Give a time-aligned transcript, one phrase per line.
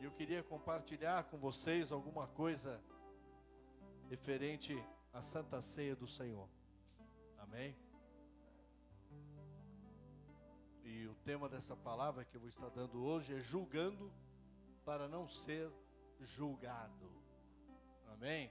[0.00, 2.82] E eu queria compartilhar com vocês alguma coisa
[4.08, 4.74] referente
[5.12, 6.48] à Santa Ceia do Senhor.
[7.38, 7.76] Amém?
[10.84, 14.10] E o tema dessa palavra que eu vou estar dando hoje é julgando
[14.84, 15.70] para não ser
[16.18, 17.12] julgado.
[18.08, 18.50] Amém?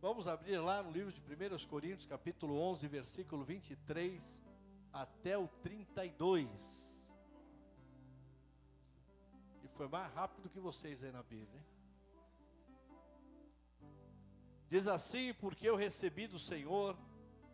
[0.00, 4.49] Vamos abrir lá no livro de 1 Coríntios, capítulo 11, versículo 23
[4.92, 7.00] até o 32.
[9.62, 11.58] E foi mais rápido que vocês aí na Bíblia.
[11.58, 11.66] Hein?
[14.68, 16.96] Diz assim: Porque eu recebi do Senhor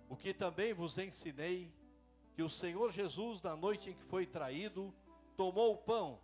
[0.09, 1.73] o que também vos ensinei,
[2.35, 4.95] que o Senhor Jesus, na noite em que foi traído,
[5.37, 6.21] tomou o pão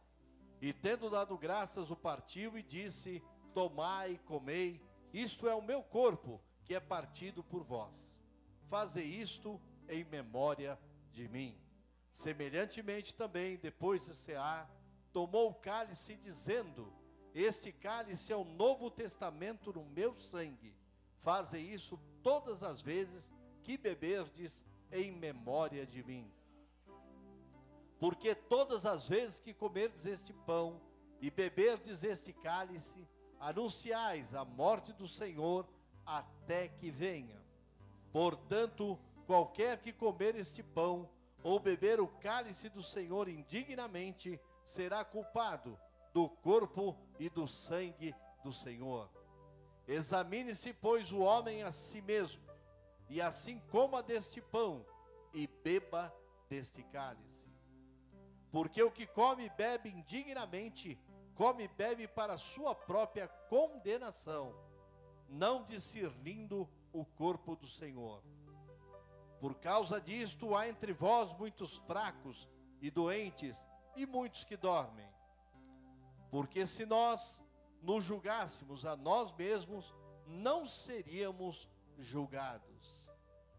[0.61, 3.23] e, tendo dado graças, o partiu e disse:
[3.55, 4.81] Tomai comei
[5.13, 8.19] isto é o meu corpo, que é partido por vós.
[8.67, 10.92] Fazei isto em memória de
[11.29, 11.57] mim.
[12.13, 14.71] Semelhantemente também, depois de cear,
[15.13, 16.93] tomou o cálice, dizendo:
[17.35, 20.75] Este cálice é o novo testamento no meu sangue.
[21.17, 23.33] Fazei isso todas as vezes
[23.63, 26.31] que beberdes em memória de mim.
[27.99, 30.81] Porque todas as vezes que comerdes este pão
[31.21, 33.07] e beberdes este cálice,
[33.39, 35.69] anunciais a morte do Senhor
[36.05, 37.41] até que venha.
[38.13, 41.09] Portanto, qualquer que comer este pão
[41.43, 45.79] ou beber o cálice do Senhor indignamente, será culpado
[46.13, 49.11] do corpo e do sangue do Senhor.
[49.87, 52.43] Examine-se, pois, o homem a si mesmo,
[53.09, 54.87] e assim coma deste pão
[55.35, 56.15] e beba
[56.49, 57.51] deste cálice.
[58.51, 60.99] Porque o que come e bebe indignamente,
[61.35, 64.55] come e bebe para sua própria condenação,
[65.29, 68.23] não discernindo o corpo do Senhor.
[69.43, 72.49] Por causa disto, há entre vós muitos fracos
[72.81, 75.13] e doentes, e muitos que dormem.
[76.31, 77.43] Porque se nós
[77.83, 79.93] nos julgássemos a nós mesmos,
[80.29, 83.13] não seríamos julgados.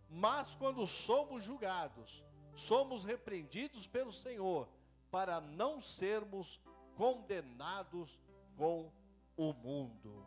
[0.10, 2.24] Mas quando somos julgados,
[2.56, 4.70] somos repreendidos pelo Senhor,
[5.12, 6.62] para não sermos
[6.96, 8.18] condenados
[8.56, 8.90] com
[9.36, 10.26] o mundo.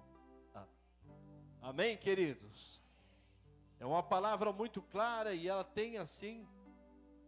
[1.62, 2.84] Amém, queridos?
[3.78, 6.46] É uma palavra muito clara e ela tem assim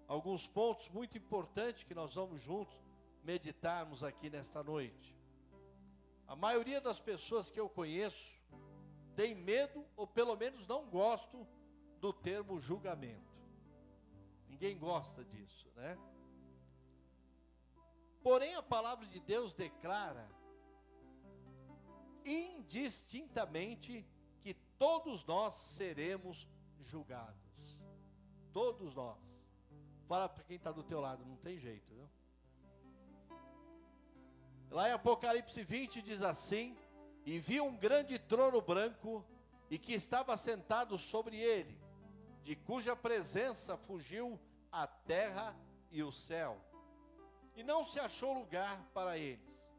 [0.06, 2.76] alguns pontos muito importantes que nós vamos juntos
[3.22, 5.16] meditarmos aqui nesta noite.
[6.26, 8.40] A maioria das pessoas que eu conheço
[9.14, 11.46] tem medo ou pelo menos não gosto
[12.00, 13.36] do termo julgamento.
[14.48, 15.98] Ninguém gosta disso, né?
[18.22, 20.28] Porém, a palavra de Deus declara
[22.24, 24.06] indistintamente
[24.78, 26.48] todos nós seremos
[26.80, 27.80] julgados.
[28.52, 29.18] Todos nós.
[30.06, 32.08] Fala para quem está do teu lado, não tem jeito, viu?
[34.70, 36.76] Lá em Apocalipse 20 diz assim:
[37.26, 39.24] E vi um grande trono branco,
[39.70, 41.78] e que estava sentado sobre ele,
[42.42, 44.40] de cuja presença fugiu
[44.72, 45.54] a terra
[45.90, 46.58] e o céu
[47.58, 49.76] e não se achou lugar para eles.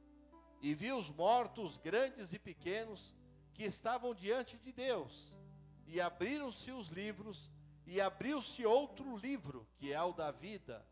[0.62, 3.16] E viu os mortos, grandes e pequenos,
[3.60, 5.38] que estavam diante de Deus,
[5.86, 7.52] e abriram-se os livros,
[7.86, 10.88] e abriu-se outro livro, que é o da vida,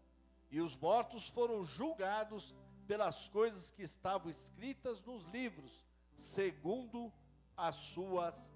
[0.51, 2.53] e os mortos foram julgados
[2.85, 7.09] pelas coisas que estavam escritas nos livros, segundo
[7.55, 8.51] as suas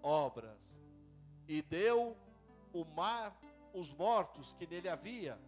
[0.00, 0.80] obras.
[1.48, 2.16] E deu
[2.72, 3.36] o mar
[3.74, 5.40] os mortos que nele havia,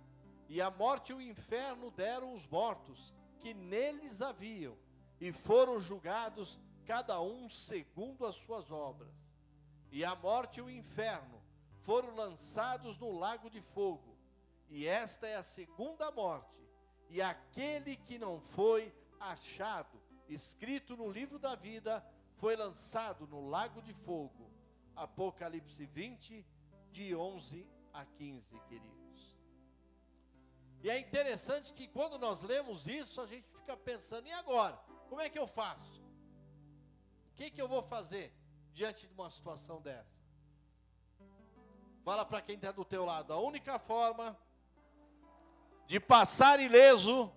[0.49, 4.77] e a morte e o inferno deram os mortos que neles haviam,
[5.21, 6.59] e foram julgados
[6.89, 9.15] cada um segundo as suas obras.
[9.93, 11.39] E a morte e o inferno
[11.83, 14.17] foram lançados no lago de fogo.
[14.71, 16.59] E esta é a segunda morte.
[17.11, 18.91] E aquele que não foi
[19.21, 20.01] achado,
[20.31, 22.03] escrito no livro da vida,
[22.37, 24.51] foi lançado no lago de fogo.
[24.97, 26.47] Apocalipse 20,
[26.91, 28.99] de 11 a 15, querido.
[30.83, 34.77] E é interessante que quando nós lemos isso, a gente fica pensando, e agora?
[35.09, 36.08] Como é que eu faço?
[37.39, 38.35] Que, que eu vou fazer
[38.75, 40.19] diante de uma situação dessa?
[42.05, 44.37] Fala para quem está do teu lado, a única forma
[45.87, 47.33] de passar ileso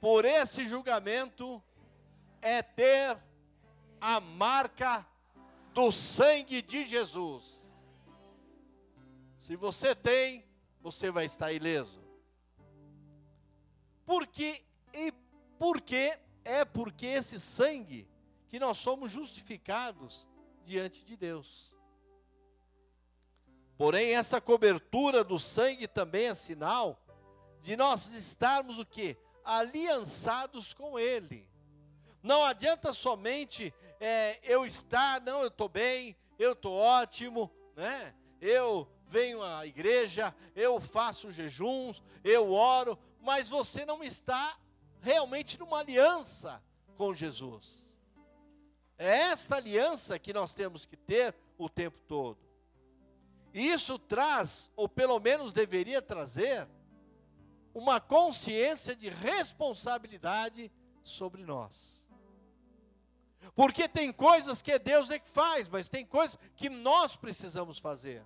[0.00, 1.60] por esse julgamento
[2.40, 3.18] é ter
[4.00, 5.04] a marca
[5.72, 7.66] do sangue de Jesus.
[9.40, 10.46] Se você tem,
[10.80, 12.00] você vai estar ileso.
[14.06, 15.12] Porque e
[15.58, 18.13] porque é porque esse sangue
[18.54, 20.28] que nós somos justificados
[20.64, 21.74] diante de Deus.
[23.76, 27.04] Porém, essa cobertura do sangue também é sinal
[27.60, 29.18] de nós estarmos o quê?
[29.44, 31.50] Aliançados com Ele.
[32.22, 38.14] Não adianta somente é, eu estar, não, eu estou bem, eu estou ótimo, né?
[38.40, 44.56] Eu venho à igreja, eu faço jejuns, eu oro, mas você não está
[45.00, 46.62] realmente numa aliança
[46.96, 47.83] com Jesus.
[48.98, 52.38] É esta aliança que nós temos que ter o tempo todo.
[53.52, 56.68] E isso traz, ou pelo menos deveria trazer,
[57.72, 60.70] uma consciência de responsabilidade
[61.02, 62.04] sobre nós.
[63.54, 68.24] Porque tem coisas que Deus é que faz, mas tem coisas que nós precisamos fazer.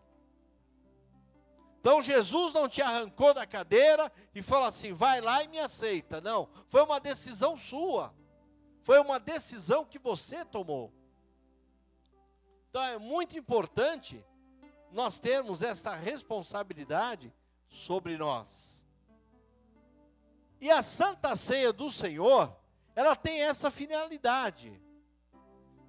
[1.81, 6.21] Então Jesus não te arrancou da cadeira e falou assim: vai lá e me aceita.
[6.21, 8.15] Não, foi uma decisão sua.
[8.89, 10.91] Foi uma decisão que você tomou.
[12.71, 14.25] Então é muito importante
[14.91, 17.31] nós termos essa responsabilidade
[17.69, 18.83] sobre nós.
[20.59, 22.57] E a Santa Ceia do Senhor,
[22.97, 24.83] ela tem essa finalidade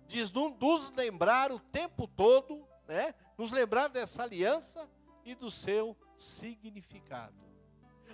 [0.06, 0.22] de
[0.60, 3.16] nos lembrar o tempo todo, né?
[3.38, 4.90] Nos lembrar dessa aliança
[5.24, 7.49] e do seu significado.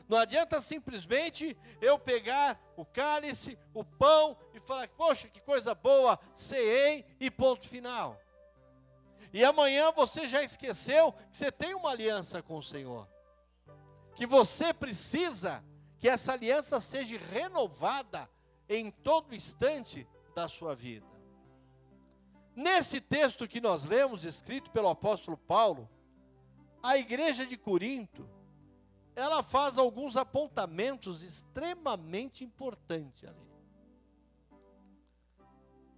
[0.08, 6.20] Não adianta simplesmente eu pegar o cálice, o pão e falar, poxa, que coisa boa,
[6.34, 8.20] ceei e ponto final.
[9.34, 13.08] E amanhã você já esqueceu que você tem uma aliança com o Senhor.
[14.16, 15.64] Que você precisa
[16.00, 18.30] que essa aliança seja renovada
[18.70, 21.06] em todo instante da sua vida.
[22.56, 25.90] Nesse texto que nós lemos, escrito pelo apóstolo Paulo,
[26.82, 28.30] a igreja de Corinto,
[29.16, 33.46] ela faz alguns apontamentos extremamente importantes ali.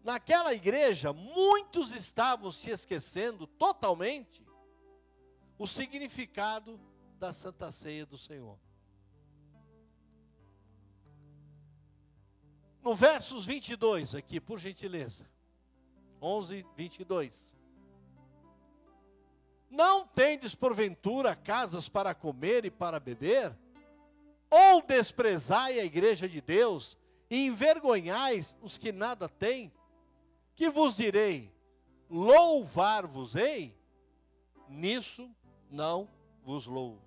[0.03, 4.45] Naquela igreja, muitos estavam se esquecendo totalmente
[5.57, 6.79] o significado
[7.17, 8.57] da Santa Ceia do Senhor.
[12.81, 15.29] No versos 22 aqui, por gentileza.
[16.21, 17.56] 11, 22.
[19.69, 23.55] Não tendes porventura casas para comer e para beber?
[24.49, 26.97] Ou desprezai a igreja de Deus
[27.29, 29.71] e envergonhais os que nada têm?
[30.55, 31.53] Que vos direi:
[32.09, 33.77] louvar-vos-ei?
[34.69, 35.29] Nisso
[35.69, 36.09] não
[36.43, 37.01] vos louvo.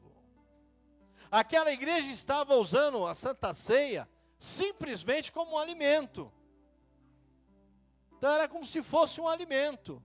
[1.30, 4.08] Aquela igreja estava usando a Santa Ceia
[4.38, 6.32] simplesmente como um alimento.
[8.16, 10.02] Então era como se fosse um alimento.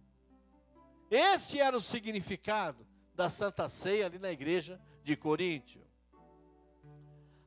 [1.09, 5.85] Esse era o significado da Santa Ceia ali na igreja de Coríntio.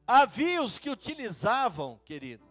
[0.06, 2.48] Havia os que utilizavam, queridos,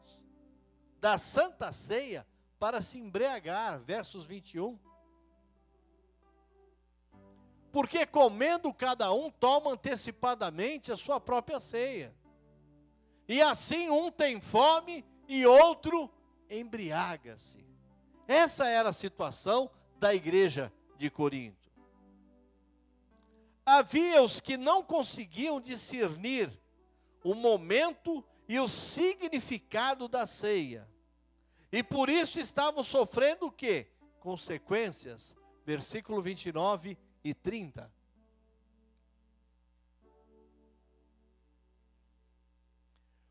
[1.00, 2.28] da Santa Ceia
[2.60, 4.78] para se embriagar, versos 21.
[7.72, 12.16] Porque comendo cada um toma antecipadamente a sua própria ceia.
[13.28, 16.10] E assim um tem fome e outro
[16.50, 17.66] embriaga-se.
[18.28, 19.70] Essa era a situação
[20.00, 21.68] da igreja de Corinto.
[23.66, 26.50] Havia os que não conseguiam discernir
[27.24, 30.88] o momento e o significado da ceia.
[31.70, 33.92] E por isso estavam sofrendo o quê?
[34.22, 35.36] Consequências.
[35.66, 37.92] Versículo 29 e 30.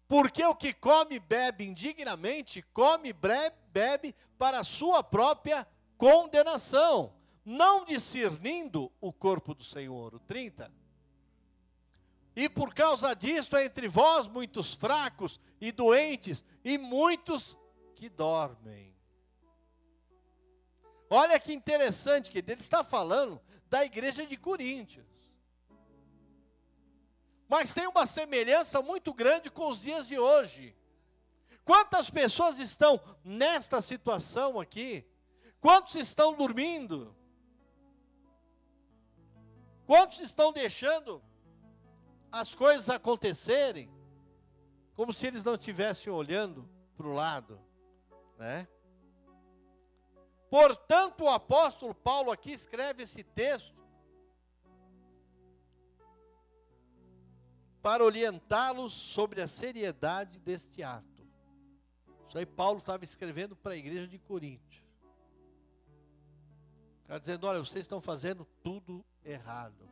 [0.06, 3.12] Porque o que come e bebe indignamente, come e
[3.72, 7.15] bebe para sua própria condenação
[7.46, 10.16] não discernindo o corpo do Senhor.
[10.16, 10.70] O 30.
[12.34, 17.56] E por causa disso, entre vós muitos fracos e doentes, e muitos
[17.94, 18.94] que dormem.
[21.08, 25.06] Olha que interessante que ele está falando da igreja de Coríntios.
[27.48, 30.76] Mas tem uma semelhança muito grande com os dias de hoje.
[31.64, 35.06] Quantas pessoas estão nesta situação aqui?
[35.60, 37.15] Quantos estão dormindo?
[39.86, 41.22] Quantos estão deixando
[42.30, 43.88] as coisas acontecerem
[44.94, 47.60] como se eles não estivessem olhando para o lado,
[48.36, 48.66] né?
[50.50, 53.76] Portanto, o apóstolo Paulo aqui escreve esse texto
[57.82, 61.24] para orientá-los sobre a seriedade deste ato.
[62.26, 64.82] Isso aí Paulo estava escrevendo para a igreja de Corinto.
[67.02, 69.88] Está dizendo: olha, vocês estão fazendo tudo errado.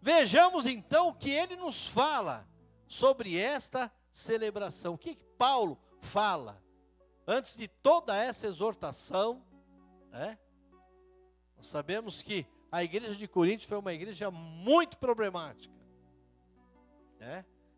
[0.00, 2.48] Vejamos então o que ele nos fala
[2.86, 4.94] sobre esta celebração.
[4.94, 6.62] O que, Paulo fala
[7.26, 9.44] antes de toda essa exortação?
[10.10, 10.38] Né?
[11.56, 15.80] Nós sabemos que a igreja de Corinto foi uma igreja muito problemática.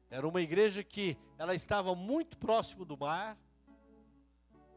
[0.08, 3.36] Era uma igreja que ela estava muito próximo do mar.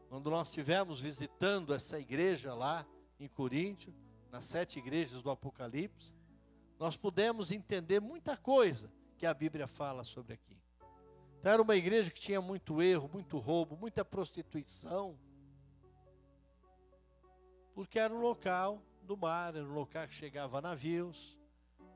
[0.08, 2.86] Quando nós estivemos visitando essa igreja lá
[3.20, 3.94] em Coríntio,
[4.36, 6.12] nas sete igrejas do Apocalipse,
[6.78, 10.60] nós pudemos entender muita coisa que a Bíblia fala sobre aqui.
[11.40, 15.18] Então, era uma igreja que tinha muito erro, muito roubo, muita prostituição,
[17.74, 21.38] porque era um local do mar, era um local que chegava navios,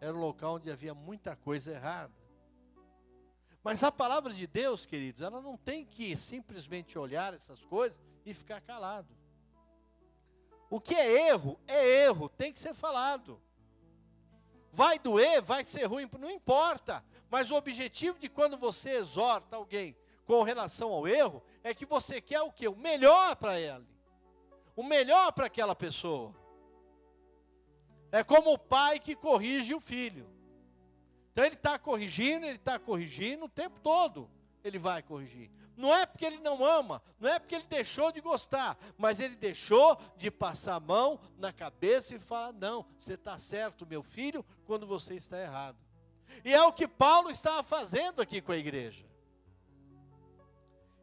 [0.01, 2.15] era um local onde havia muita coisa errada.
[3.63, 8.33] Mas a palavra de Deus, queridos, ela não tem que simplesmente olhar essas coisas e
[8.33, 9.20] ficar calado.
[10.71, 13.43] O que é erro, é erro, tem que ser falado.
[14.73, 17.05] Vai doer, vai ser ruim, não importa.
[17.29, 22.21] Mas o objetivo de quando você exorta alguém com relação ao erro é que você
[22.21, 22.69] quer o que?
[22.69, 23.85] O melhor para ela.
[24.77, 26.33] O melhor para aquela pessoa.
[28.13, 30.31] É como o pai que corrige o filho.
[31.33, 34.31] Então ele está corrigindo, ele está corrigindo o tempo todo.
[34.63, 35.51] Ele vai corrigir.
[35.77, 39.35] Não é porque ele não ama, não é porque ele deixou de gostar, mas ele
[39.35, 44.45] deixou de passar a mão na cabeça e falar: não, você está certo, meu filho,
[44.67, 45.79] quando você está errado.
[46.45, 49.09] E é o que Paulo estava fazendo aqui com a igreja.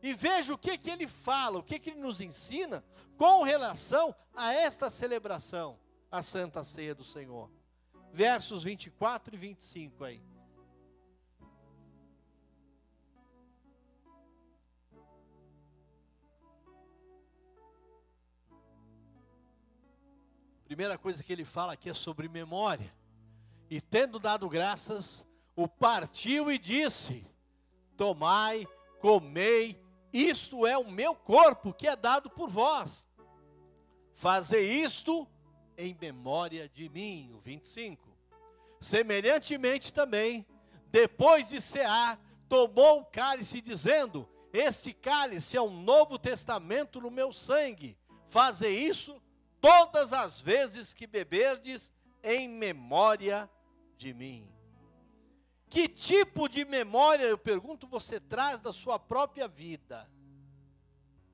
[0.02, 2.84] E veja o que, que ele fala, o que, que ele nos ensina
[3.18, 5.80] com relação a esta celebração,
[6.12, 7.52] a Santa Ceia do Senhor.
[8.14, 10.24] Versos 24 e 25 aí.
[20.68, 22.94] Primeira coisa que ele fala aqui é sobre memória.
[23.70, 27.26] E tendo dado graças, o partiu e disse:
[27.96, 28.68] Tomai,
[29.00, 29.82] comei,
[30.12, 33.08] isto é o meu corpo que é dado por vós.
[34.14, 35.26] Fazei isto
[35.78, 37.32] em memória de mim.
[37.34, 38.06] O 25.
[38.82, 40.46] Semelhantemente também,
[40.92, 42.20] depois de cear,
[42.50, 47.98] tomou o cálice, dizendo: Este cálice é um novo testamento no meu sangue.
[48.26, 49.22] Fazei isso
[49.60, 51.92] todas as vezes que beberdes,
[52.24, 53.50] em memória
[53.96, 54.52] de mim.
[55.70, 60.10] Que tipo de memória, eu pergunto, você traz da sua própria vida?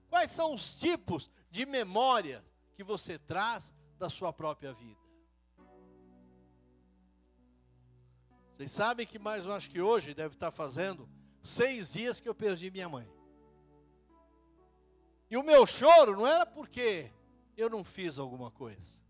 [0.10, 2.44] Quais são os tipos de memória
[2.76, 5.02] que você traz da sua própria vida?
[8.52, 11.10] Vocês sabem que mais, eu acho que hoje deve estar fazendo
[11.44, 13.08] seis dias que eu perdi minha mãe.
[15.30, 17.12] E o meu choro não era porque
[17.56, 19.02] eu não fiz alguma coisa.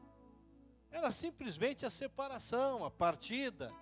[0.92, 3.74] Era simplesmente a separação, a partida.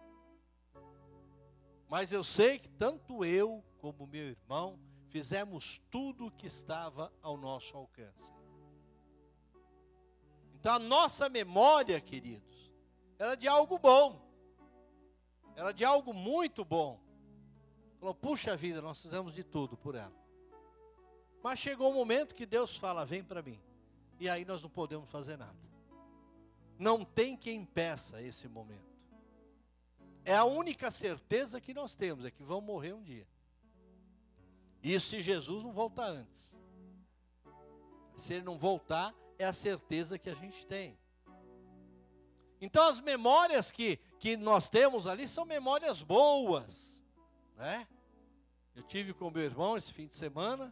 [1.90, 7.36] Mas eu sei que tanto eu como meu irmão fizemos tudo o que estava ao
[7.36, 8.32] nosso alcance.
[10.56, 12.72] Então a nossa memória, queridos,
[13.20, 14.22] era de algo bom.
[15.56, 17.02] Era de algo muito bom.
[18.00, 20.16] Falou, puxa vida, nós fizemos de tudo por ela.
[21.44, 23.60] Mas chegou o um momento que Deus fala: vem para mim
[24.22, 25.58] e aí nós não podemos fazer nada.
[26.78, 28.96] Não tem quem impeça esse momento.
[30.24, 33.28] É a única certeza que nós temos, é que vão morrer um dia.
[34.84, 36.54] Isso se Jesus não voltar antes.
[38.16, 40.96] Se ele não voltar, é a certeza que a gente tem.
[42.62, 47.04] Então as memórias que, que nós temos ali são memórias boas,
[47.58, 47.88] né?
[48.76, 50.72] Eu tive com meu irmão esse fim de semana,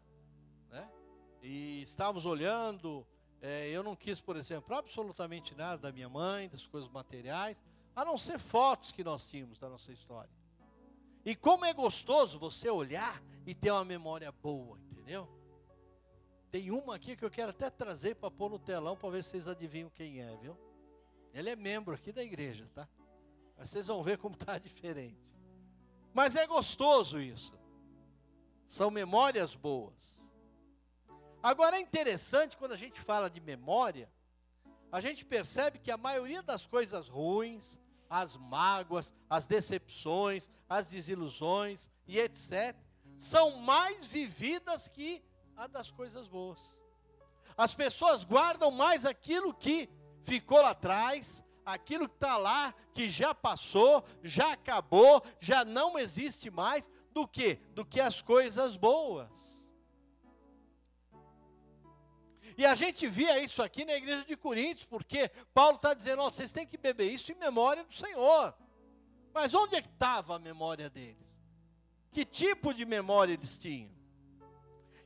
[0.69, 0.87] né?
[1.41, 3.07] E estávamos olhando
[3.41, 7.61] é, eu não quis, por exemplo, absolutamente nada da minha mãe, das coisas materiais,
[7.95, 10.29] a não ser fotos que nós tínhamos da nossa história.
[11.25, 15.27] E como é gostoso você olhar e ter uma memória boa, entendeu?
[16.51, 19.31] Tem uma aqui que eu quero até trazer para pôr no telão para ver se
[19.31, 20.57] vocês adivinham quem é, viu?
[21.33, 22.87] Ele é membro aqui da igreja, tá?
[23.55, 25.19] Mas vocês vão ver como está diferente.
[26.13, 27.53] Mas é gostoso isso.
[28.65, 30.18] São memórias boas.
[31.41, 34.09] Agora é interessante quando a gente fala de memória,
[34.91, 37.77] a gente percebe que a maioria das coisas ruins,
[38.09, 42.75] as mágoas, as decepções, as desilusões e etc.,
[43.15, 45.23] são mais vividas que
[45.55, 46.75] a das coisas boas.
[47.57, 49.89] As pessoas guardam mais aquilo que
[50.23, 56.49] ficou lá atrás, aquilo que está lá, que já passou, já acabou, já não existe
[56.49, 57.55] mais, do que?
[57.73, 59.58] Do que as coisas boas.
[62.59, 66.29] E a gente via isso aqui na igreja de Coríntios, porque Paulo está dizendo: oh,
[66.29, 68.53] vocês têm que beber isso em memória do Senhor.
[69.33, 71.25] Mas onde é estava a memória deles?
[72.11, 73.89] Que tipo de memória eles tinham?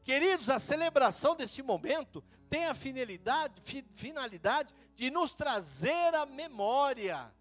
[0.04, 3.62] Queridos, a celebração desse momento tem a finalidade,
[3.94, 7.32] finalidade de nos trazer a memória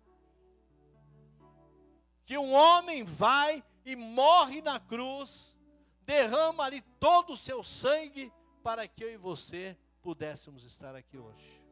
[2.26, 5.57] que um homem vai e morre na cruz,
[6.02, 8.31] derrama ali todo o seu sangue
[8.62, 11.62] para que eu e você pudéssemos estar aqui hoje.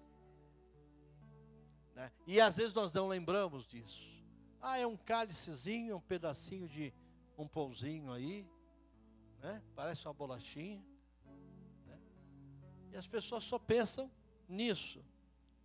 [1.94, 2.10] Né?
[2.26, 4.08] E às vezes nós não lembramos disso.
[4.60, 6.94] Ah, é um cálicezinho, um pedacinho de
[7.36, 8.48] um pãozinho aí,
[9.42, 9.62] né?
[9.74, 10.82] parece uma bolachinha.
[11.86, 11.98] Né?
[12.92, 14.10] E as pessoas só pensam
[14.48, 15.04] nisso.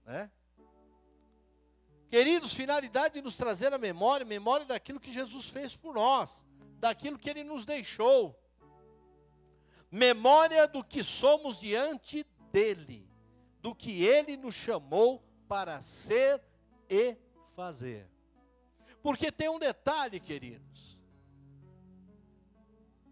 [0.06, 0.32] Né?
[2.10, 6.44] Queridos, finalidade de nos trazer a memória, memória daquilo que Jesus fez por nós,
[6.80, 8.40] daquilo que Ele nos deixou,
[9.92, 13.10] memória do que somos diante dEle,
[13.62, 16.42] do que Ele nos chamou para ser
[16.90, 17.18] e
[17.56, 18.10] fazer.
[19.02, 20.98] Porque tem um detalhe, queridos.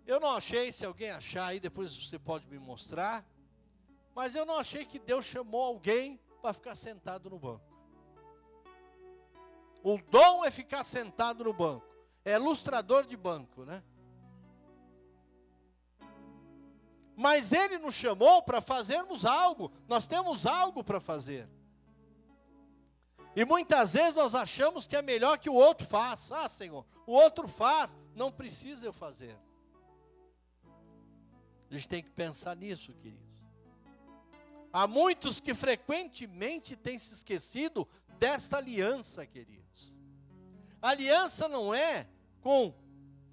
[0.06, 3.26] Eu não achei, se alguém achar aí, depois você pode me mostrar.
[4.14, 7.66] Mas eu não achei que Deus chamou alguém para ficar sentado no banco.
[9.84, 11.86] O dom é ficar sentado no banco.
[12.24, 13.84] É ilustrador de banco, né?
[17.16, 19.72] Mas ele nos chamou para fazermos algo.
[19.88, 21.48] Nós temos algo para fazer.
[23.36, 26.38] E muitas vezes nós achamos que é melhor que o outro faça.
[26.38, 29.38] Ah, Senhor, o outro faz, não precisa eu fazer.
[31.70, 33.24] A gente tem que pensar nisso, queridos.
[34.72, 37.88] Há muitos que frequentemente têm se esquecido
[38.20, 39.92] desta aliança, queridos.
[40.82, 42.08] A aliança não é
[42.42, 42.74] com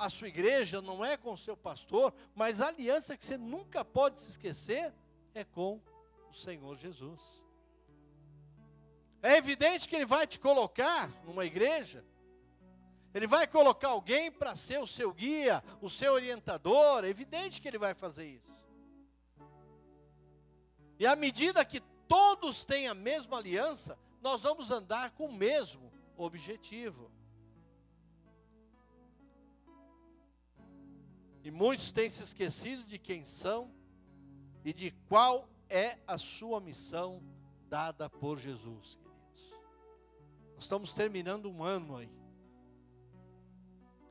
[0.01, 3.85] a sua igreja, não é com o seu pastor, mas a aliança que você nunca
[3.85, 4.95] pode se esquecer
[5.35, 5.79] é com
[6.31, 7.21] o Senhor Jesus.
[9.23, 12.03] É evidente que ele vai te colocar numa igreja,
[13.13, 17.69] ele vai colocar alguém para ser o seu guia, o seu orientador, é evidente que
[17.69, 18.51] ele vai fazer isso.
[20.99, 25.93] E à medida que todos têm a mesma aliança, nós vamos andar com o mesmo
[26.17, 27.11] objetivo.
[31.43, 33.73] E muitos têm se esquecido de quem são
[34.65, 37.23] e de qual é a sua missão
[37.69, 38.99] dada por Jesus.
[40.55, 42.11] Nós estamos terminando um ano aí.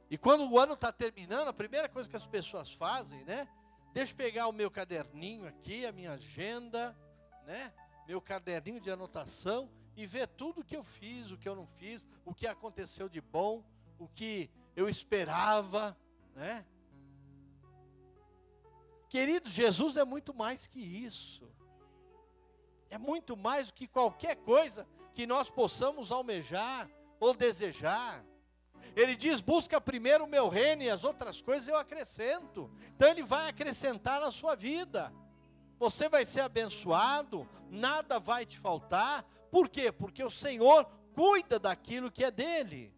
[0.09, 3.47] E quando o ano está terminando, a primeira coisa que as pessoas fazem, né?
[3.93, 6.97] Deixa eu pegar o meu caderninho aqui, a minha agenda,
[7.45, 7.71] né?
[8.07, 11.67] Meu caderninho de anotação e ver tudo o que eu fiz, o que eu não
[11.67, 13.63] fiz, o que aconteceu de bom,
[13.99, 15.95] o que eu esperava,
[16.33, 16.65] né?
[19.09, 21.51] Queridos, Jesus é muito mais que isso.
[22.89, 28.23] É muito mais do que qualquer coisa que nós possamos almejar ou desejar.
[28.95, 32.71] Ele diz: busca primeiro o meu reino e as outras coisas eu acrescento.
[32.95, 35.11] Então ele vai acrescentar na sua vida.
[35.79, 39.23] Você vai ser abençoado, nada vai te faltar.
[39.49, 39.91] Por quê?
[39.91, 42.93] Porque o Senhor cuida daquilo que é dele.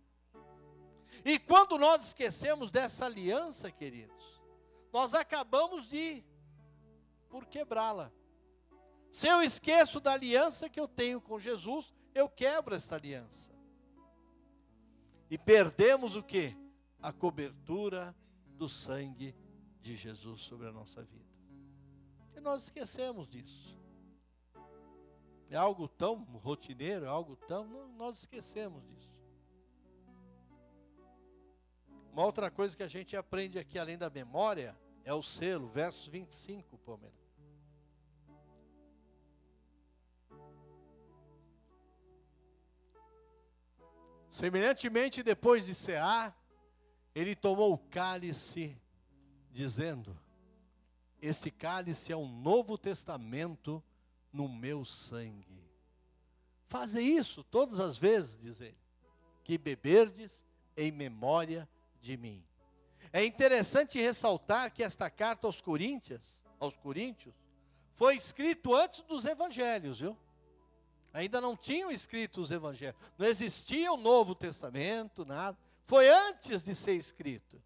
[1.23, 4.40] E quando nós esquecemos dessa aliança, queridos,
[4.91, 6.23] nós acabamos de
[7.29, 8.11] por quebrá-la.
[9.11, 13.51] Se eu esqueço da aliança que eu tenho com Jesus, eu quebro esta aliança.
[15.29, 16.55] E perdemos o que?
[17.01, 18.15] A cobertura
[18.47, 19.35] do sangue
[19.81, 21.31] de Jesus sobre a nossa vida.
[22.35, 23.79] E nós esquecemos disso.
[25.49, 27.65] É algo tão rotineiro, é algo tão.
[27.65, 29.11] Não, nós esquecemos disso.
[32.11, 36.07] Uma outra coisa que a gente aprende aqui, além da memória, é o selo, versos
[36.07, 37.19] 25, Palmeiras.
[44.29, 46.37] Semelhantemente, depois de cear,
[47.13, 48.77] ele tomou o cálice,
[49.51, 50.17] dizendo:
[51.21, 53.83] Esse cálice é um novo testamento
[54.31, 55.61] no meu sangue.
[56.67, 58.77] Faze isso todas as vezes, diz ele,
[59.43, 60.45] que beberdes
[60.77, 61.67] em memória
[61.99, 62.41] de mim.
[63.13, 67.35] É interessante ressaltar que esta carta aos Coríntios, aos Coríntios,
[67.93, 70.17] foi escrito antes dos evangelhos, viu?
[71.13, 72.95] Ainda não tinham escrito os evangelhos.
[73.17, 75.57] Não existia o Novo Testamento, nada.
[75.83, 77.61] Foi antes de ser escrito.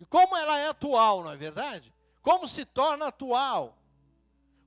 [0.00, 1.92] E como ela é atual, não é verdade?
[2.22, 3.76] Como se torna atual?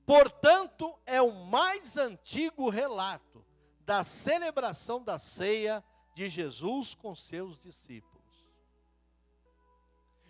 [0.04, 3.44] Portanto, é o mais antigo relato
[3.80, 5.82] da celebração da ceia
[6.14, 8.15] de Jesus com seus discípulos.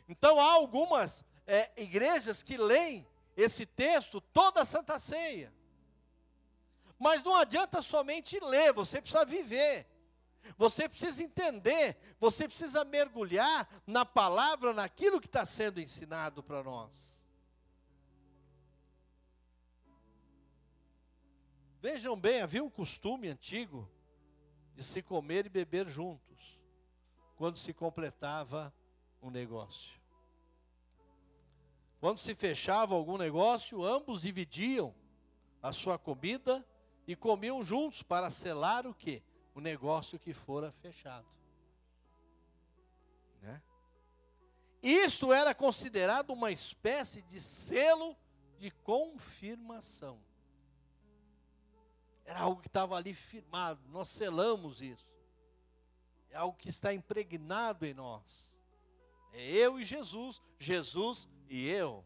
[0.08, 5.52] Então, há algumas é, igrejas que leem esse texto toda a Santa Ceia.
[6.98, 9.86] Mas não adianta somente ler, você precisa viver.
[10.56, 17.20] Você precisa entender, você precisa mergulhar na palavra, naquilo que está sendo ensinado para nós.
[21.80, 23.88] Vejam bem, havia um costume antigo
[24.74, 26.60] de se comer e beber juntos,
[27.36, 28.72] quando se completava
[29.22, 30.00] um negócio.
[32.00, 34.94] Quando se fechava algum negócio, ambos dividiam
[35.62, 36.64] a sua comida
[37.06, 39.22] e comiam juntos para selar o que?
[39.54, 41.26] O negócio que fora fechado.
[43.40, 43.62] Né?
[44.82, 48.16] Isto era considerado uma espécie de selo
[48.58, 50.20] de confirmação.
[52.24, 55.06] Era algo que estava ali firmado, nós selamos isso.
[56.28, 58.55] É algo que está impregnado em nós.
[59.36, 62.02] É eu e Jesus, Jesus e eu.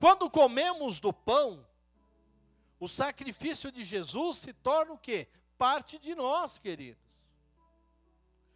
[0.00, 1.64] Quando comemos do pão,
[2.80, 5.28] o sacrifício de Jesus se torna o quê?
[5.56, 7.00] Parte de nós, queridos.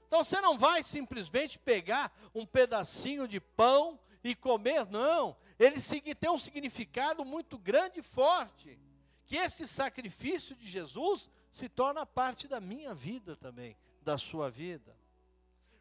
[0.09, 5.37] Então você não vai simplesmente pegar um pedacinho de pão e comer, não.
[5.57, 5.81] Ele
[6.15, 8.77] tem um significado muito grande e forte
[9.25, 14.97] que esse sacrifício de Jesus se torna parte da minha vida também, da sua vida.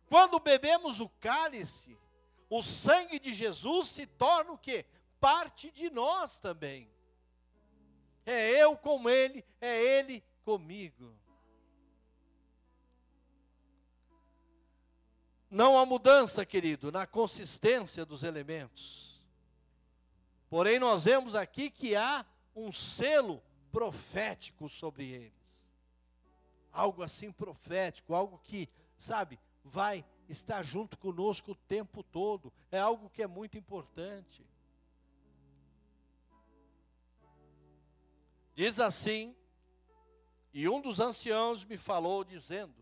[0.07, 1.97] Quando bebemos o cálice,
[2.57, 4.85] o sangue de Jesus se torna o quê?
[5.19, 6.87] Parte de nós também.
[8.23, 11.17] É eu com ele, é ele comigo.
[15.49, 19.19] Não há mudança, querido, na consistência dos elementos.
[20.47, 22.23] Porém, nós vemos aqui que há
[22.55, 25.67] um selo profético sobre eles.
[26.71, 32.51] Algo assim profético, algo que, sabe, vai estar junto conosco o tempo todo.
[32.71, 34.45] É algo que é muito importante.
[38.55, 39.35] Diz assim,
[40.53, 42.75] e um dos anciãos me falou, dizendo: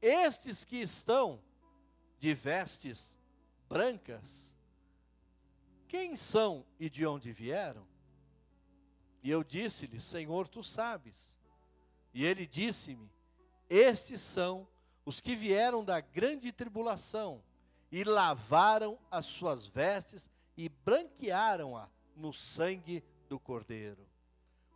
[0.00, 1.42] Estes que estão
[2.20, 3.18] de vestes
[3.68, 4.54] brancas,
[5.88, 7.86] quem são e de onde vieram?
[9.22, 11.36] E eu disse-lhe: Senhor, tu sabes.
[12.14, 13.10] E ele disse-me:
[13.68, 14.68] Estes são
[15.08, 17.42] os que vieram da grande tribulação
[17.90, 24.06] e lavaram as suas vestes e branquearam-a no sangue do Cordeiro.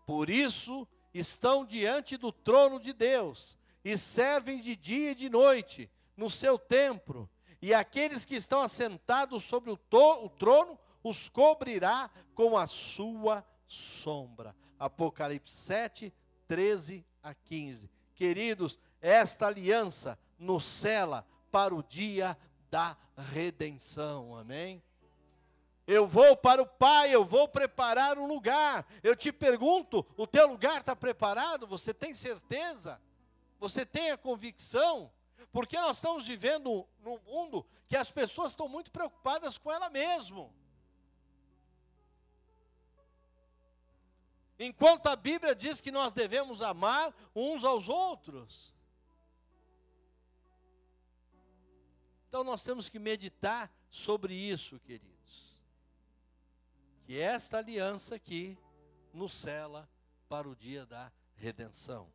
[0.07, 5.90] Por isso estão diante do trono de Deus e servem de dia e de noite
[6.16, 7.29] no seu templo,
[7.61, 14.57] e aqueles que estão assentados sobre o, o trono os cobrirá com a sua sombra.
[14.79, 16.11] Apocalipse 7,
[16.49, 17.90] 13 a 15.
[18.14, 22.38] Queridos, esta aliança nos cela para o dia
[22.71, 24.38] da redenção.
[24.38, 24.83] Amém?
[25.87, 28.87] Eu vou para o Pai, eu vou preparar um lugar.
[29.03, 31.67] Eu te pergunto: o teu lugar está preparado?
[31.67, 33.03] Você tem certeza?
[33.59, 35.12] Você tem a convicção?
[35.53, 40.51] Porque nós estamos vivendo num mundo que as pessoas estão muito preocupadas com ela mesmo.
[44.59, 48.73] Enquanto a Bíblia diz que nós devemos amar uns aos outros.
[52.33, 55.62] Então nós temos que meditar sobre isso, queridos.
[57.05, 58.57] Que esta aliança aqui
[59.12, 59.87] nos cela
[60.31, 62.11] para o dia da redenção.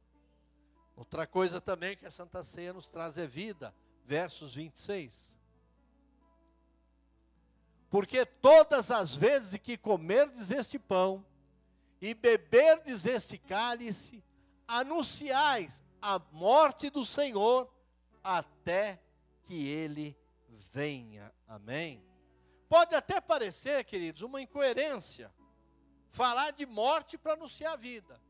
[0.96, 3.76] Outra coisa também que a Santa Ceia nos traz é vida,
[4.06, 5.38] versos 26.
[7.88, 11.24] Porque todas as vezes que comerdes este pão
[12.02, 14.24] e beberdes este cálice,
[14.68, 17.72] anunciais a morte do Senhor
[18.24, 19.00] até
[19.48, 20.16] que ele
[20.74, 21.34] venha.
[21.48, 22.04] Amém?
[22.68, 25.34] Pode até parecer, queridos, uma incoerência
[26.12, 28.22] falar de morte para anunciar a vida.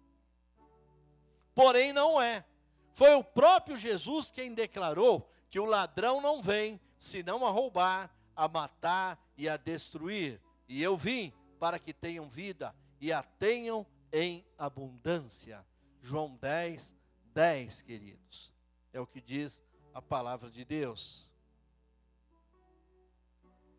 [1.55, 2.45] Porém, não é.
[2.93, 8.47] Foi o próprio Jesus quem declarou que o ladrão não vem senão a roubar, a
[8.47, 10.39] matar e a destruir.
[10.67, 15.65] E eu vim para que tenham vida e a tenham em abundância.
[15.99, 16.93] João 10,
[17.33, 18.53] 10, queridos.
[18.93, 19.63] É o que diz
[19.97, 21.27] a palavra de Deus.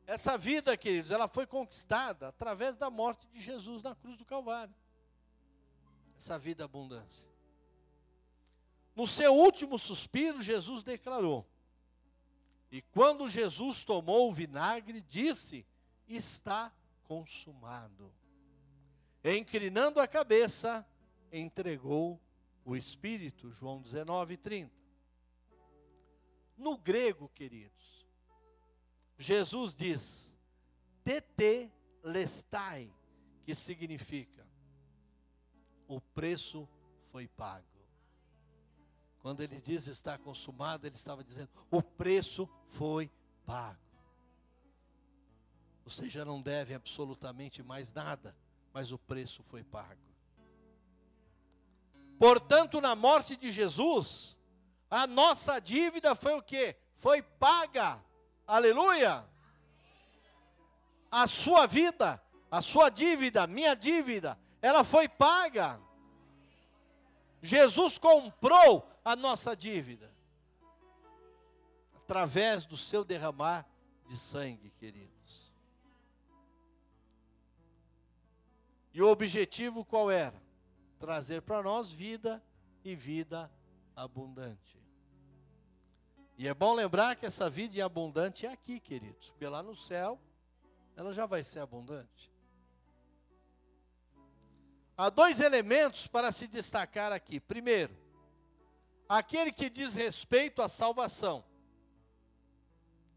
[0.04, 4.74] Essa vida, queridos, ela foi conquistada através da morte de Jesus na cruz do Calvário.
[6.16, 7.24] Essa vida abundância.
[8.96, 11.48] No seu último suspiro, Jesus declarou:
[12.68, 15.64] E quando Jesus tomou o vinagre, disse:
[16.08, 16.72] Está
[17.04, 18.12] consumado
[19.24, 20.86] inclinando a cabeça,
[21.30, 22.20] entregou
[22.64, 23.50] o Espírito.
[23.50, 24.87] João 19, 30.
[26.58, 28.06] No grego, queridos,
[29.16, 30.36] Jesus diz,
[31.02, 32.92] tete lestai,
[33.44, 34.46] que significa,
[35.86, 36.68] o preço
[37.10, 37.66] foi pago.
[39.20, 43.10] Quando ele diz está consumado, ele estava dizendo, o preço foi
[43.46, 43.80] pago.
[45.84, 48.36] Você já não deve absolutamente mais nada
[48.78, 50.00] mas o preço foi pago.
[52.16, 54.37] Portanto, na morte de Jesus,
[54.90, 56.76] a nossa dívida foi o que?
[56.96, 58.02] Foi paga.
[58.46, 59.26] Aleluia!
[61.10, 65.80] A sua vida, a sua dívida, minha dívida, ela foi paga.
[67.40, 70.12] Jesus comprou a nossa dívida
[71.96, 73.66] através do seu derramar
[74.06, 75.52] de sangue, queridos.
[78.92, 80.42] E o objetivo qual era?
[80.98, 82.42] Trazer para nós vida
[82.82, 83.50] e vida
[84.02, 84.78] abundante.
[86.36, 90.20] E é bom lembrar que essa vida abundante é aqui, queridos, porque lá no céu
[90.96, 92.32] ela já vai ser abundante.
[94.96, 97.38] Há dois elementos para se destacar aqui.
[97.38, 97.96] Primeiro,
[99.08, 101.44] aquele que diz respeito à salvação,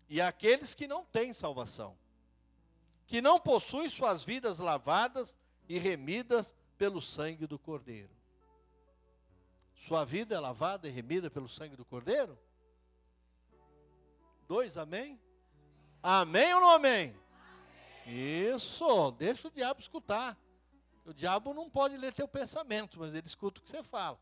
[0.07, 1.97] e aqueles que não têm salvação,
[3.07, 5.37] que não possuem suas vidas lavadas
[5.69, 8.20] e remidas pelo sangue do Cordeiro.
[9.81, 12.37] Sua vida é lavada e remida pelo sangue do Cordeiro?
[14.47, 15.19] Dois, amém?
[16.03, 17.15] Amém ou não amém?
[18.05, 20.37] Isso, deixa o diabo escutar.
[21.03, 24.19] O diabo não pode ler teu pensamento, mas ele escuta o que você fala.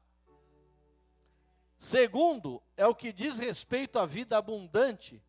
[1.78, 5.22] Segundo, é o que diz respeito à vida abundante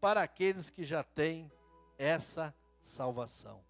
[0.00, 1.52] para aqueles que já têm
[1.98, 3.62] essa salvação.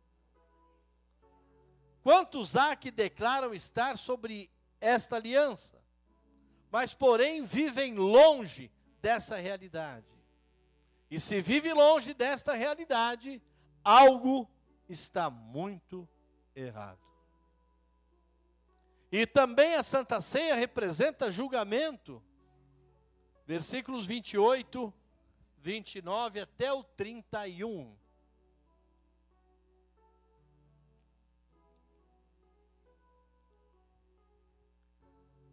[2.05, 4.49] Quantos há que declaram estar sobre
[4.81, 5.84] esta aliança,
[6.75, 8.69] mas porém vivem longe
[9.01, 10.09] dessa realidade?
[11.09, 13.41] E se vive longe desta realidade,
[13.85, 14.51] algo
[14.89, 16.09] está muito
[16.53, 16.99] errado.
[19.13, 22.21] E também a Santa Ceia representa julgamento.
[23.47, 24.93] Versículos 28,
[25.59, 27.97] 29 até o 31.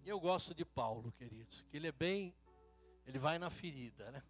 [0.03, 2.33] Eu gosto de Paulo, queridos, que ele é bem,
[3.05, 4.23] ele vai na ferida, né?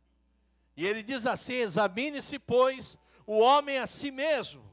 [0.75, 4.69] E ele diz assim: examine-se, pois, o homem a si mesmo,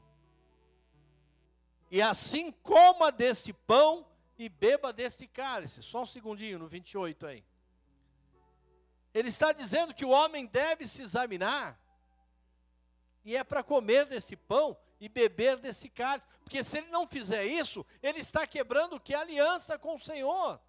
[1.89, 4.05] e assim coma deste pão
[4.37, 5.81] e beba deste cálice.
[5.81, 7.45] Só um segundinho, no 28 aí.
[9.13, 11.79] Ele está dizendo que o homem deve se examinar,
[13.23, 17.45] e é para comer desse pão e beber desse cálice, porque se ele não fizer
[17.45, 19.13] isso, ele está quebrando que?
[19.13, 20.59] Aliança com o Senhor.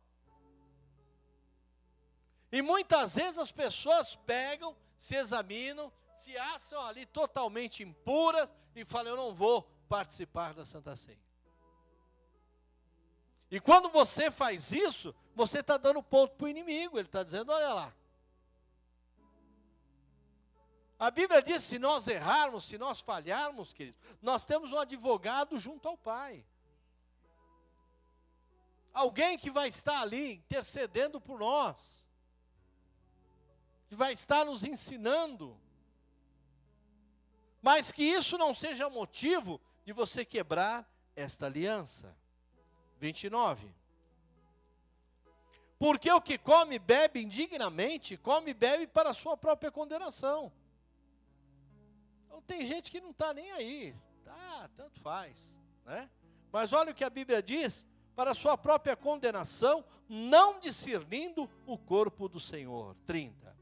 [2.53, 9.13] E muitas vezes as pessoas pegam se examinam, se acham ali totalmente impuras e falam:
[9.13, 11.19] Eu não vou participar da Santa Ceia.
[13.51, 17.51] E quando você faz isso, você está dando ponto para o inimigo, ele está dizendo:
[17.53, 17.95] Olha lá.
[20.99, 25.89] A Bíblia diz: se nós errarmos, se nós falharmos, queridos, nós temos um advogado junto
[25.89, 26.45] ao Pai.
[28.93, 32.00] Alguém que vai estar ali intercedendo por nós
[33.95, 35.59] vai estar nos ensinando.
[37.61, 42.17] Mas que isso não seja motivo de você quebrar esta aliança.
[42.99, 43.75] 29.
[45.79, 50.53] Porque o que come e bebe indignamente, come e bebe para a sua própria condenação.
[52.27, 53.97] Então tem gente que não está nem aí.
[54.23, 55.59] Tá, tanto faz.
[55.85, 56.09] Né?
[56.53, 61.79] Mas olha o que a Bíblia diz: para a sua própria condenação, não discernindo o
[61.79, 62.95] corpo do Senhor.
[63.07, 63.57] 30.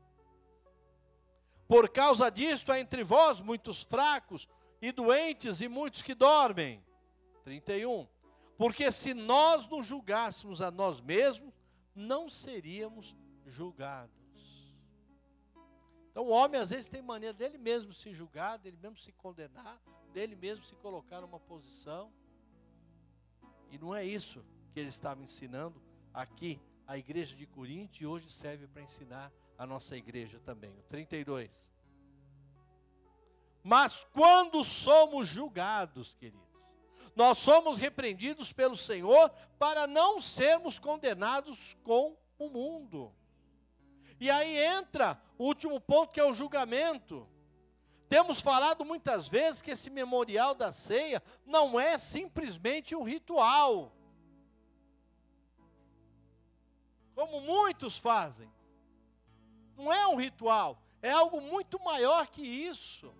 [1.68, 4.48] Por causa disto há entre vós muitos fracos
[4.81, 6.83] e doentes e muitos que dormem.
[7.44, 8.09] 31.
[8.57, 11.52] Porque se nós nos julgássemos a nós mesmos,
[11.94, 14.16] não seríamos julgados.
[16.11, 19.81] Então o homem às vezes tem maneira dele mesmo se julgar, dele mesmo se condenar,
[20.12, 22.11] dele mesmo se colocar numa posição.
[23.70, 25.81] E não é isso que ele estava ensinando
[26.12, 30.71] aqui, a igreja de Corinto, e hoje serve para ensinar a nossa igreja também.
[30.79, 31.68] O 32.
[33.62, 36.47] Mas quando somos julgados, queridos,
[37.16, 43.12] nós somos repreendidos pelo Senhor para não sermos condenados com o mundo.
[44.21, 47.29] E aí entra o último ponto que é o julgamento.
[48.09, 53.92] Temos falado muitas vezes que esse memorial da ceia não é simplesmente um ritual.
[57.14, 58.49] Como muitos fazem
[59.79, 63.14] não é um ritual, é algo muito maior que isso.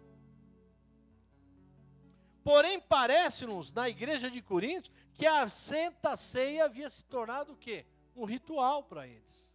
[2.43, 7.87] Porém, parece-nos, na igreja de Corinto, que a Santa Ceia havia se tornado o quê?
[8.17, 9.53] Um ritual para eles.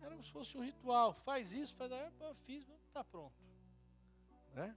[0.00, 1.12] Era como se fosse um ritual.
[1.12, 3.34] Faz isso, faz aquilo, fiz, está pronto.
[4.54, 4.74] Né?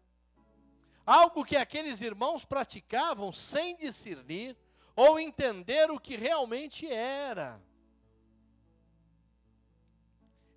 [1.06, 4.58] Algo que aqueles irmãos praticavam sem discernir
[4.96, 7.62] ou entender o que realmente era.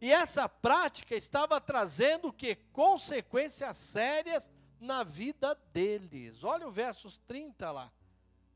[0.00, 6.44] E essa prática estava trazendo que consequências sérias na vida deles.
[6.44, 7.92] Olha o versos 30 lá.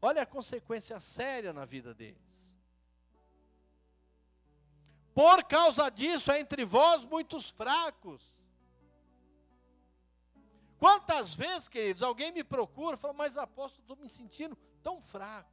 [0.00, 2.56] Olha a consequência séria na vida deles.
[5.14, 8.22] Por causa disso, há entre vós muitos fracos.
[10.78, 15.50] Quantas vezes, queridos, alguém me procura e fala, mas apóstolo, estou me sentindo tão fraco.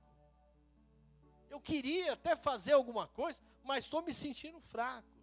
[1.49, 5.14] Eu queria até fazer alguma coisa, mas estou me sentindo fraco.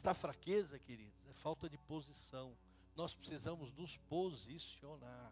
[0.00, 2.56] Esta fraqueza, queridos, é falta de posição.
[2.96, 5.30] Nós precisamos nos posicionar.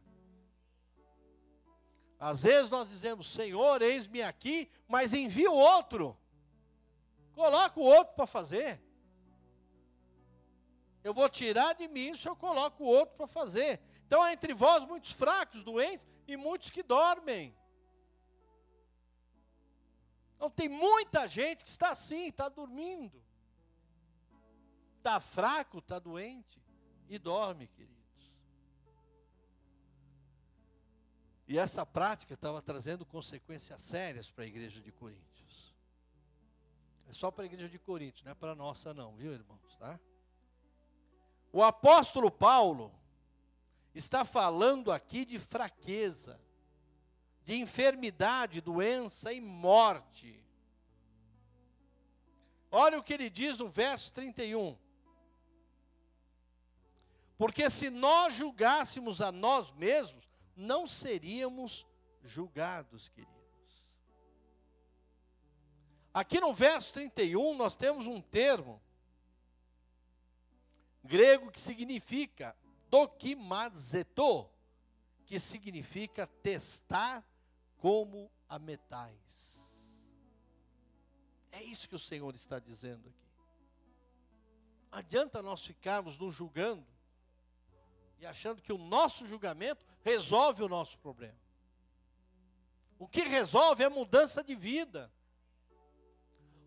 [2.20, 6.14] Às vezes nós dizemos, Senhor, eis-me aqui, mas envia o outro.
[7.32, 8.78] Coloca o outro para fazer.
[11.02, 13.80] Eu vou tirar de mim isso, eu coloco o outro para fazer.
[14.06, 17.56] Então há entre vós muitos fracos, doentes e muitos que dormem.
[20.36, 23.26] Então tem muita gente que está assim, está dormindo.
[24.98, 26.60] Está fraco, está doente
[27.08, 27.96] e dorme, queridos.
[31.46, 35.74] E essa prática estava trazendo consequências sérias para a igreja de Coríntios.
[37.08, 39.76] É só para a igreja de Coríntios, não é para a nossa não, viu, irmãos,
[39.76, 39.98] tá?
[41.50, 42.92] O apóstolo Paulo
[43.94, 46.38] está falando aqui de fraqueza,
[47.44, 50.44] de enfermidade, doença e morte.
[52.70, 54.76] Olha o que ele diz no verso 31.
[57.38, 61.86] Porque se nós julgássemos a nós mesmos, não seríamos
[62.20, 63.38] julgados, queridos.
[66.12, 68.82] Aqui no verso 31, nós temos um termo
[71.04, 72.56] grego que significa
[72.90, 74.50] dokimazeto,
[75.24, 77.24] que significa testar
[77.76, 79.56] como a metais.
[81.52, 83.28] É isso que o Senhor está dizendo aqui.
[84.90, 86.97] Adianta nós ficarmos nos julgando
[88.18, 91.38] e achando que o nosso julgamento resolve o nosso problema.
[92.98, 95.12] O que resolve é mudança de vida.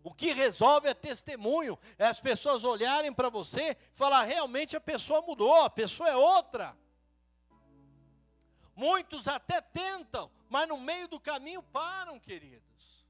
[0.02, 4.80] O que resolve é testemunho, é as pessoas olharem para você e falar: realmente a
[4.80, 6.76] pessoa mudou, a pessoa é outra.
[8.74, 13.06] Muitos até tentam, mas no meio do caminho param, queridos.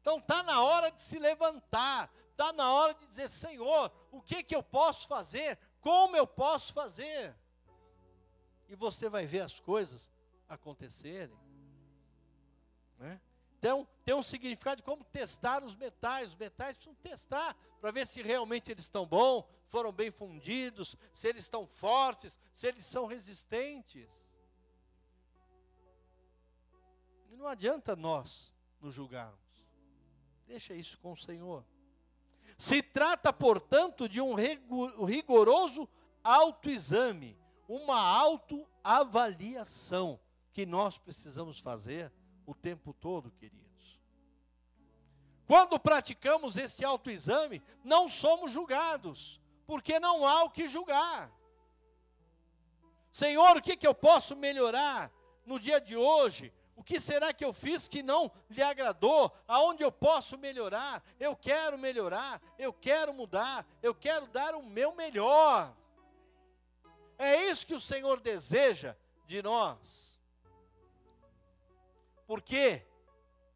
[0.00, 4.42] Então está na hora de se levantar, está na hora de dizer: Senhor, o que,
[4.42, 5.58] que eu posso fazer?
[5.86, 7.32] Como eu posso fazer?
[8.68, 10.10] E você vai ver as coisas
[10.48, 11.38] acontecerem.
[12.98, 13.20] Né?
[13.56, 16.30] Então, tem um significado de como testar os metais.
[16.30, 21.28] Os metais precisam testar para ver se realmente eles estão bons, foram bem fundidos, se
[21.28, 24.28] eles estão fortes, se eles são resistentes.
[27.30, 29.64] E não adianta nós nos julgarmos.
[30.48, 31.64] Deixa isso com o Senhor.
[32.56, 34.34] Se trata, portanto, de um
[35.04, 35.88] rigoroso
[36.24, 37.38] autoexame,
[37.68, 40.18] uma autoavaliação
[40.52, 42.12] que nós precisamos fazer
[42.46, 43.66] o tempo todo, queridos.
[45.46, 51.30] Quando praticamos esse autoexame, não somos julgados, porque não há o que julgar.
[53.12, 55.12] Senhor, o que, que eu posso melhorar
[55.44, 56.52] no dia de hoje?
[56.76, 59.34] O que será que eu fiz que não lhe agradou?
[59.48, 61.02] Aonde eu posso melhorar?
[61.18, 65.74] Eu quero melhorar, eu quero mudar, eu quero dar o meu melhor.
[67.18, 68.94] É isso que o Senhor deseja
[69.26, 70.20] de nós.
[72.26, 72.86] Porque,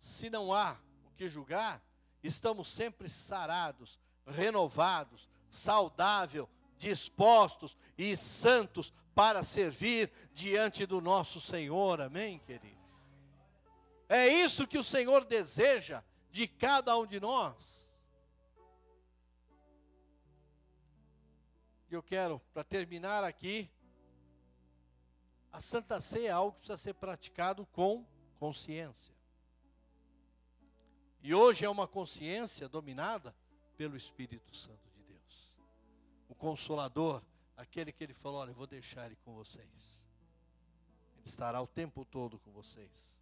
[0.00, 1.83] se não há o que julgar,
[2.22, 6.46] estamos sempre sarados, renovados, saudáveis,
[6.78, 12.00] dispostos e santos para servir diante do nosso Senhor.
[12.00, 12.80] Amém, queridos?
[14.12, 17.88] É isso que o Senhor deseja de cada um de nós.
[21.88, 23.70] E eu quero, para terminar aqui,
[25.53, 28.05] a Santa Ceia é algo que precisa ser praticado com
[28.37, 29.14] consciência.
[31.22, 33.32] E hoje é uma consciência dominada
[33.76, 35.55] pelo Espírito Santo de Deus.
[36.28, 37.22] O consolador,
[37.57, 40.05] aquele que ele falou: Olha, eu vou deixar ele com vocês.
[41.16, 43.20] Ele estará o tempo todo com vocês.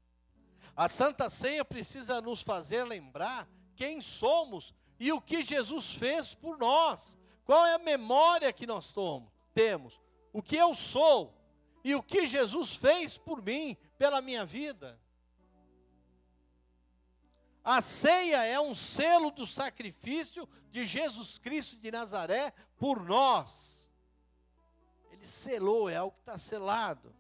[0.77, 6.59] A Santa Ceia precisa nos fazer lembrar quem somos e o que Jesus fez por
[6.59, 7.17] nós.
[7.45, 10.01] Qual é a memória que nós tomos, temos?
[10.33, 11.35] O que eu sou
[11.83, 15.01] e o que Jesus fez por mim, pela minha vida.
[17.65, 23.89] A ceia é um selo do sacrifício de Jesus Cristo de Nazaré por nós.
[25.13, 27.15] Ele selou, é algo que está selado.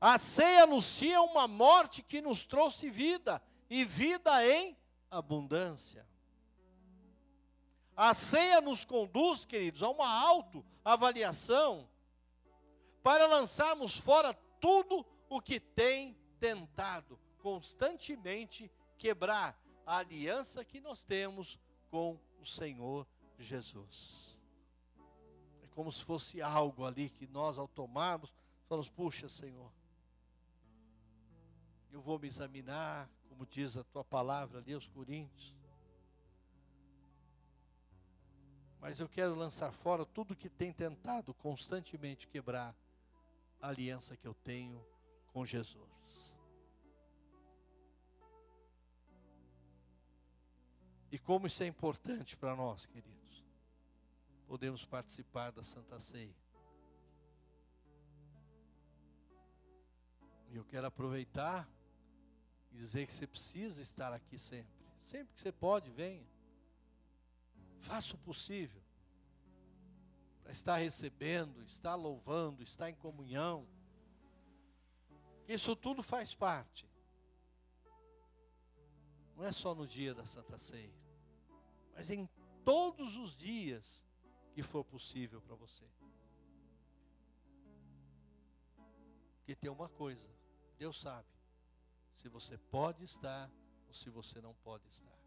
[0.00, 4.76] A ceia anuncia uma morte que nos trouxe vida, e vida em
[5.10, 6.06] abundância.
[7.94, 11.88] A ceia nos conduz, queridos, a uma autoavaliação
[13.02, 21.58] para lançarmos fora tudo o que tem tentado constantemente quebrar a aliança que nós temos
[21.90, 24.38] com o Senhor Jesus.
[25.62, 28.32] É como se fosse algo ali que nós, ao tomarmos,
[28.66, 29.70] falamos: puxa, Senhor,
[31.92, 35.54] eu vou me examinar, como diz a tua palavra ali aos Coríntios.
[38.80, 42.74] Mas eu quero lançar fora tudo que tem tentado constantemente quebrar
[43.60, 44.84] a aliança que eu tenho
[45.32, 46.36] com Jesus.
[51.12, 53.44] E como isso é importante para nós, queridos.
[54.46, 56.34] Podemos participar da Santa Ceia.
[60.48, 61.68] E eu quero aproveitar
[62.90, 64.74] dizer que você precisa estar aqui sempre.
[64.98, 66.26] Sempre que você pode, venha.
[67.78, 68.82] Faça o possível
[70.42, 73.66] para estar recebendo, estar louvando, estar em comunhão.
[75.46, 76.88] Isso tudo faz parte.
[79.36, 80.92] Não é só no dia da Santa Ceia,
[81.94, 82.28] mas em
[82.64, 84.04] todos os dias
[84.52, 85.86] que for possível para você.
[89.36, 90.28] Porque tem uma coisa,
[90.76, 91.39] Deus sabe
[92.20, 93.50] se você pode estar
[93.88, 95.18] ou se você não pode estar.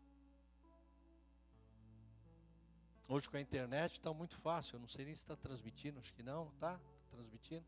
[3.09, 6.13] Hoje com a internet está muito fácil, eu não sei nem se está transmitindo, acho
[6.13, 6.75] que não, tá?
[6.75, 7.65] Está transmitindo.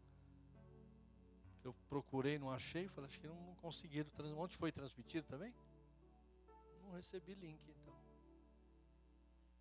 [1.64, 4.08] Eu procurei, não achei, falei, acho que não, não conseguiram.
[4.38, 5.54] Onde foi transmitido também?
[6.84, 7.96] Não recebi link, então.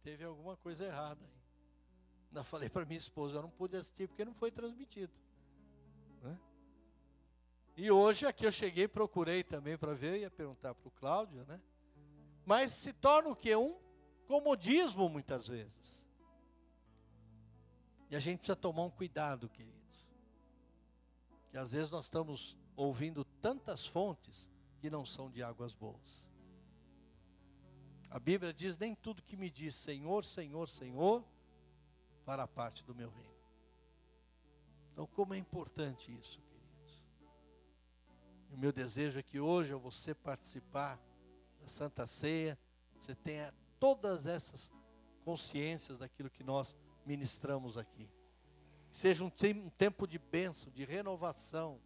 [0.02, 1.42] Teve alguma coisa errada aí.
[2.28, 5.12] Ainda falei para minha esposa, eu não pude assistir porque não foi transmitido.
[6.20, 6.38] Né?
[7.76, 11.60] E hoje aqui eu cheguei, procurei também para ver, ia perguntar para o Cláudio, né?
[12.44, 13.54] Mas se torna o que?
[13.56, 13.76] Um
[14.26, 16.06] comodismo muitas vezes.
[18.10, 20.06] E a gente precisa tomar um cuidado, queridos.
[21.50, 26.28] Que às vezes nós estamos ouvindo tantas fontes que não são de águas boas.
[28.10, 31.24] A Bíblia diz: nem tudo que me diz Senhor, Senhor, Senhor,
[32.24, 33.34] para a parte do meu reino.
[34.92, 36.40] Então, como é importante isso,
[38.54, 41.00] o meu desejo é que hoje, ao você participar
[41.60, 42.56] da Santa Ceia,
[42.96, 44.70] você tenha todas essas
[45.24, 48.08] consciências daquilo que nós ministramos aqui.
[48.90, 51.80] Que seja um, um tempo de bênção, de renovação.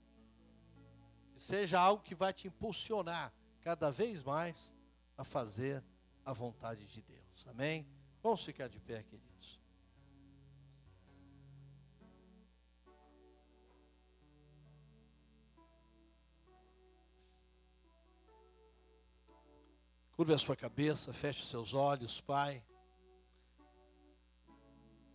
[1.33, 4.75] Que seja algo que vai te impulsionar cada vez mais
[5.17, 5.83] a fazer
[6.23, 7.47] a vontade de Deus.
[7.47, 7.87] Amém?
[8.23, 9.28] Vamos ficar de pé, querido.
[20.19, 22.61] Curve a sua cabeça, feche seus olhos, Pai.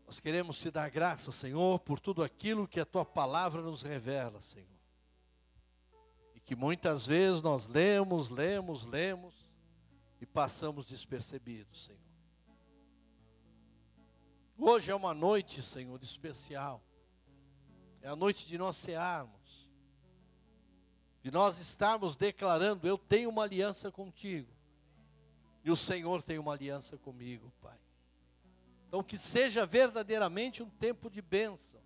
[0.06, 4.42] Nós queremos te dar graça, Senhor, por tudo aquilo que a tua palavra nos revela,
[4.42, 4.80] Senhor.
[6.34, 9.46] E que muitas vezes nós lemos, lemos, lemos
[10.22, 12.00] e passamos despercebidos, Senhor.
[14.58, 16.82] Hoje é uma noite, Senhor, especial.
[18.02, 19.70] É a noite de nós cearmos.
[21.22, 24.63] De nós estarmos declarando: Eu tenho uma aliança contigo.
[25.64, 27.78] E o Senhor tem uma aliança comigo, Pai.
[28.88, 31.82] Então, que seja verdadeiramente um tempo de bênção,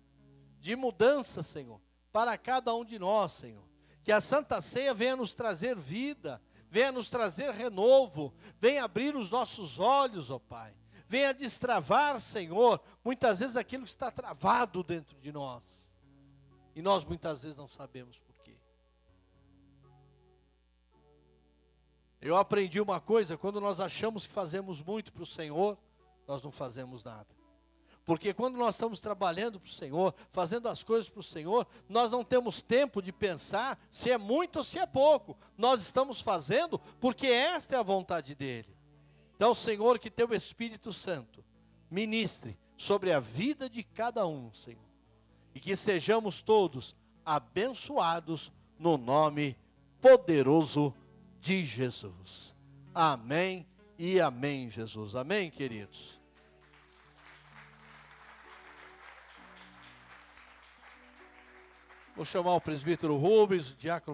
[0.60, 1.80] de mudança, Senhor,
[2.12, 3.64] para cada um de nós, Senhor.
[4.02, 9.30] Que a Santa Ceia venha nos trazer vida, venha nos trazer renovo, venha abrir os
[9.30, 10.74] nossos olhos, ó Pai.
[11.06, 15.88] Venha destravar, Senhor, muitas vezes aquilo que está travado dentro de nós.
[16.74, 18.18] E nós muitas vezes não sabemos
[22.20, 25.78] Eu aprendi uma coisa: quando nós achamos que fazemos muito para o Senhor,
[26.26, 27.26] nós não fazemos nada.
[28.04, 32.10] Porque quando nós estamos trabalhando para o Senhor, fazendo as coisas para o Senhor, nós
[32.10, 35.36] não temos tempo de pensar se é muito ou se é pouco.
[35.58, 38.74] Nós estamos fazendo porque esta é a vontade dEle.
[39.36, 41.44] Então, Senhor, que Teu Espírito Santo
[41.90, 44.88] ministre sobre a vida de cada um, Senhor.
[45.54, 46.96] E que sejamos todos
[47.26, 49.54] abençoados no nome
[50.00, 51.07] poderoso de
[51.40, 52.54] de Jesus.
[52.94, 53.66] Amém
[53.98, 55.14] e amém, Jesus.
[55.14, 56.18] Amém, queridos.
[62.14, 64.06] Vou chamar o presbítero Rubens, o diácono